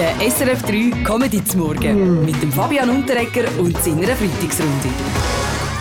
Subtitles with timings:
[0.00, 4.88] Der SRF 3 Comedy zum Morgen mit dem Fabian Unterrecker und seiner Freitagsrunde.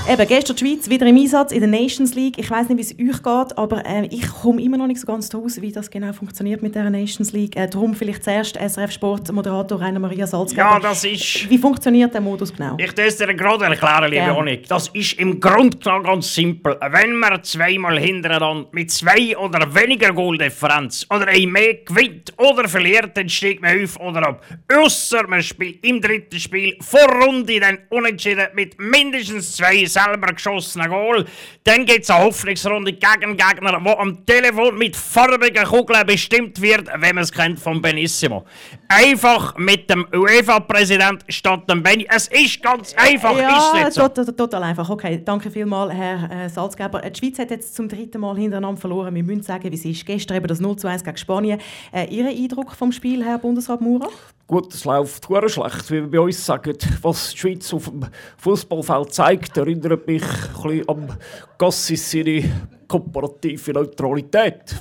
[0.10, 2.40] Eben, gestern die Schweiz wieder im Einsatz in der Nations League.
[2.40, 5.06] Ich weiß nicht, wie es euch geht, aber äh, ich komme immer noch nicht so
[5.06, 7.56] ganz raus, wie das genau funktioniert mit der Nations League.
[7.56, 10.64] Äh, darum vielleicht zuerst SRF Sport Moderator Rainer Maria Salzgeber.
[10.64, 11.48] Ja, das ist.
[11.48, 12.76] Wie funktioniert der Modus genau?
[12.80, 14.36] Ich das dir gerade erklären, liebe.
[14.36, 14.68] Honig.
[14.68, 16.76] Das ist im Grunde genommen ganz simpel.
[16.90, 23.16] Wenn man zweimal hintereinander mit zwei oder weniger Goaldifferenz oder ein mehr gewinnt oder verliert,
[23.16, 24.44] dann steigt man auf oder ab.
[24.76, 30.90] Ausser man spielt im dritten Spiel vor Runde dann unentschieden mit mindestens zwei selber geschossenen
[30.90, 31.26] Goal.
[31.64, 36.88] Dann gibt es eine Hoffnungsrunde gegen Gegner, wo am Telefon mit farbigen Kugeln bestimmt wird,
[36.88, 38.46] wenn man es kennt von Benissimo.
[38.88, 42.08] Einfach mit dem UEFA-Präsident statt dem Benny.
[42.10, 44.08] Es ist ganz einfach, ist ja, nicht so.
[44.08, 44.90] total, total einfach.
[44.90, 47.02] Okay, danke vielmals, Herr äh, Salzgeber.
[47.02, 49.14] Die Schweiz hat jetzt zum dritten Mal hintereinander verloren.
[49.14, 50.06] Wir müssen sagen, wie es ist.
[50.06, 51.60] Gestern eben das 0 zu 1 gegen Spanien.
[51.92, 54.10] Äh, Ihr Eindruck vom Spiel, Herr Bundesrat Maurer?
[54.50, 56.76] Gut, es läuft hure schlecht, wie wir bei uns sagen.
[57.04, 61.18] Was die Schweiz auf dem Fußballfeld zeigt, erinnert mich ein bisschen an
[61.60, 62.44] Gassis seine
[62.88, 64.76] kooperative Neutralität.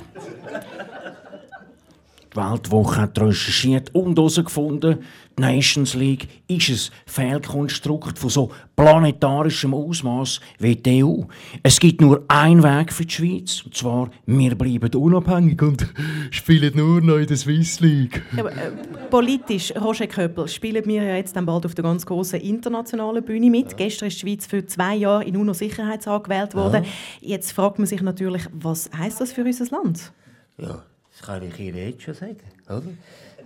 [2.33, 4.99] Die Weltwoche hat recherchiert und herausgefunden,
[5.37, 11.21] die Nations League ist ein Fehlkonstrukt von so planetarischem Ausmaß wie die EU.
[11.63, 15.87] Es gibt nur einen Weg für die Schweiz, und zwar, wir bleiben unabhängig und
[16.31, 18.21] spielen nur noch in der Swiss League.
[18.33, 18.71] Ja, aber, äh,
[19.09, 23.49] politisch, Roger Köppel, spielen wir ja jetzt dann bald auf der ganz großen internationalen Bühne
[23.49, 23.75] mit.
[23.75, 26.85] Gestern ist die Schweiz für zwei Jahre in UNO-Sicherheitsrat gewählt worden.
[27.21, 30.11] Jetzt fragt man sich natürlich, was heißt das für unser Land?
[30.57, 30.83] Ja,
[31.19, 32.83] das kann ich Ihnen jetzt schon sagen, oder?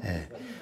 [0.02, 0.21] Äh,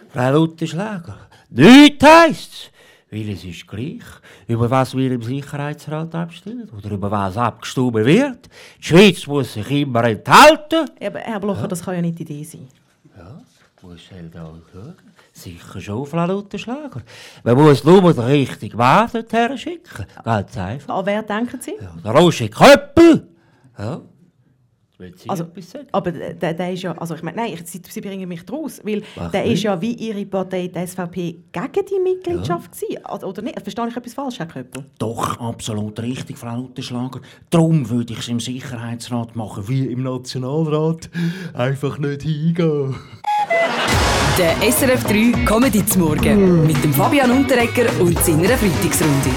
[0.10, 1.18] Frau Lutherschläger,
[1.50, 2.72] nichts heisst's,
[3.10, 4.04] weil es ist gleich,
[4.48, 8.50] über was wir im Sicherheitsrat abstimmen oder über was abgestimmt wird.
[8.80, 10.90] Die Schweiz muss sich immer enthalten.
[11.00, 12.68] Ja, aber Herr Blocher, das kann ja nicht die Idee sein.
[13.18, 13.42] Ja,
[13.82, 14.96] muss halt auch schauen.
[15.34, 17.02] Sicher schon, Frau Lutherschläger.
[17.44, 20.06] Man muss nur den richtigen Mann dorthin schicken.
[20.24, 20.98] Ganz einfach.
[20.98, 21.76] An wer denken Sie?
[21.82, 23.28] Ja, der Roger Köppel.
[23.78, 24.02] Ja.
[25.28, 25.46] Also,
[25.92, 28.82] aber der, der ist ja, also ich meine, nein, ich, Sie, Sie bringen mich draus,
[28.84, 29.54] weil Ach, der nicht?
[29.54, 33.06] ist ja wie Ihre Partei, die SVP, gegen die Mitgliedschaft gewesen.
[33.06, 33.62] Also, oder nicht?
[33.62, 34.86] Verstehe ich etwas falsch, Herr Köppel?
[34.98, 37.22] Doch, absolut richtig, Frau Lutherschlager.
[37.50, 41.10] Darum würde ich es im Sicherheitsrat machen, wie im Nationalrat.
[41.54, 42.96] Einfach nicht hingehen.
[44.38, 49.30] Der SRF 3 Comedy zum Morgen mit dem Fabian Unterrecker und seiner Freitagsrunde.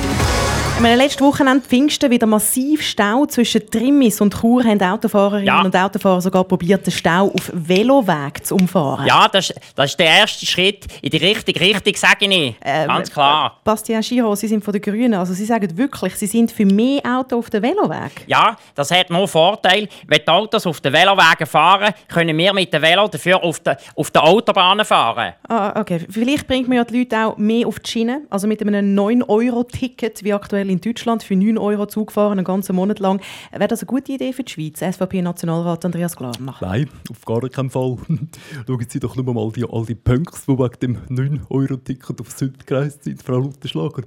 [0.77, 5.63] Ich meine, letzte Wochenende Pfingsten wieder massiv Stau zwischen Trimmis und Chur haben Autofahrerinnen Ja.
[5.63, 9.07] und Autofahrer sogar probiert, den Stau auf Veloweg zu umfahren.
[9.07, 12.57] Ja, das, das ist der erste Schritt in die richtige Richtung, sage ich.
[12.63, 13.61] Ähm, Ganz klar.
[13.63, 17.01] Bastian Schiro, Sie sind von den Grünen, also Sie sagen wirklich, Sie sind für mehr
[17.07, 18.25] Auto auf dem Veloweg.
[18.27, 19.89] Ja, das hat nur Vorteil.
[20.09, 23.77] Wenn die Autos auf den Velowegen fahren, können wir mit dem Velo dafür auf den,
[23.95, 25.35] auf den Autobahnen fahren.
[25.49, 26.01] Ah, okay.
[26.11, 28.23] Vielleicht bringt man ja die Leute auch mehr auf die Schiene.
[28.29, 32.77] Also mit einem 9-Euro-Ticket, wie aktuell in Deutschland, für 9 Euro Zug fahren, einen ganzen
[32.77, 33.21] Monat lang.
[33.53, 34.81] Wäre das eine gute Idee für die Schweiz?
[34.81, 36.57] SVP-Nationalrat Andreas Glarner.
[36.61, 37.97] Nein, auf gar keinen Fall.
[38.67, 42.67] Schauen Sie doch nur mal die, all die Punks, die wegen dem 9-Euro-Ticket auf Süd
[42.67, 44.03] gereist sind, Frau Lutherschlager.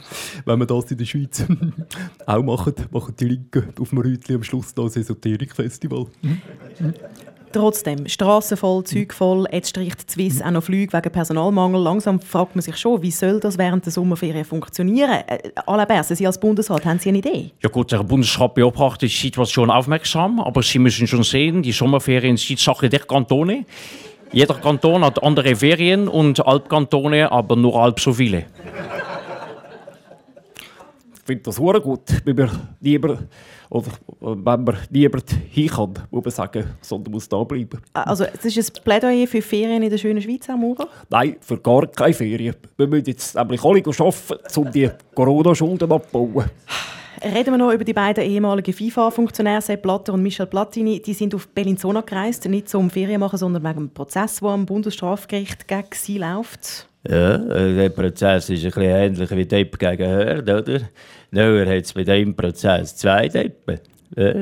[0.45, 1.43] Wenn wir das in der Schweiz
[2.25, 6.07] auch machen, machen die Linken auf dem Rütli am Schluss da ein Esoterik-Festival.
[7.51, 11.81] Trotzdem, Strassen voll, Züge voll, jetzt streicht Swiss auch noch Flüge wegen Personalmangel.
[11.81, 15.23] Langsam fragt man sich schon, wie soll das während der Sommerferien funktionieren?
[15.27, 17.51] Äh, Alain Sie als Bundesrat, haben Sie eine Idee?
[17.61, 22.37] Ja gut, der Bundesrat beobachtet die Situation aufmerksam, aber Sie müssen schon sehen, die Sommerferien
[22.37, 23.65] sind Sache der Kantone.
[24.33, 28.45] Jeder Kanton hat andere Ferien und Alpkantone aber nur halb so viele.
[31.27, 32.49] Ich finde das hure gut, wenn wir
[32.79, 33.17] lieber,
[33.69, 33.87] oder
[34.21, 37.81] wenn man lieber hin kann, muss man sagen, sondern muss da bleiben.
[37.91, 40.87] Also, es ist ein Plädoyer für Ferien in der schönen Schweiz, Herr Maurer.
[41.09, 42.55] Nein, für gar keine Ferien.
[42.77, 46.45] Wir müssen jetzt nämlich alle arbeiten, um die Corona-Schulden abzubauen.
[47.21, 51.01] Reden wir noch über die beiden ehemaligen FIFA-Funktionäre, Sepp Blatter und Michel Platini.
[51.01, 54.65] Die sind auf Bellinzona gereist, nicht zum Ferien machen, sondern wegen dem Prozess, der am
[54.65, 56.87] Bundesstrafgericht gegen sie läuft.
[57.09, 60.81] Ja, äh, der Prozess ist ein bisschen ähnlich wie Depp gegen Herd, oder?
[61.31, 63.79] Nur hat es bei diesem Prozess zwei Deppen.
[64.15, 64.33] Ja.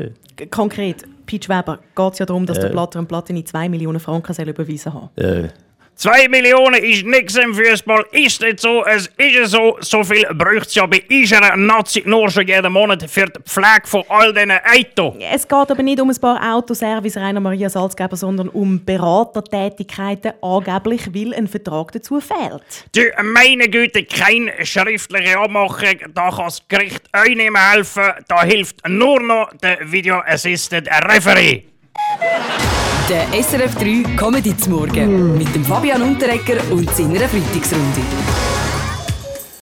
[0.50, 4.48] Konkret, Peach Weber, geht es ja darum, dass der Blatter und Platini 2 Millionen Franken
[4.48, 5.10] überwiesen haben.
[5.18, 5.50] Ja.
[5.98, 9.78] Zwei Millionen ist nichts im Fußball, ist nicht so, es ist so.
[9.80, 13.86] So viel bräuchte es ja bei unserer Nazi nur schon jeden Monat für die Pflege
[13.86, 15.16] von all diesen Autos.
[15.22, 21.14] Es geht aber nicht um ein paar Autoservice Rainer Maria Salzgeber, sondern um Beratertätigkeiten, angeblich,
[21.14, 22.86] weil ein Vertrag dazu fehlt.
[22.94, 28.04] Du, meine Güte, keine schriftliche Abmachung, da kann das Gericht euch nicht mehr helfen.
[28.28, 31.64] Da hilft nur noch der Video Assisted Referee.
[33.08, 38.02] Der SRF 3 Comedy zum Morgen mit dem Fabian Unterrecker und seiner Freitagsrunde.